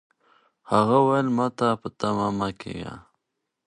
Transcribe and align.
هغه 0.71 0.95
وویل 1.03 1.27
چې 1.29 1.35
ماته 1.37 1.67
په 1.81 1.87
تمه 1.99 2.27
مه 2.39 2.49
کېږئ. 2.59 2.95